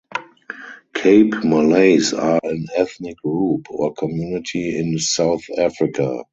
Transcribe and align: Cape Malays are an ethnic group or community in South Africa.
Cape 0.95 1.43
Malays 1.43 2.11
are 2.15 2.39
an 2.41 2.65
ethnic 2.75 3.17
group 3.17 3.67
or 3.69 3.93
community 3.93 4.75
in 4.79 4.97
South 4.97 5.43
Africa. 5.59 6.23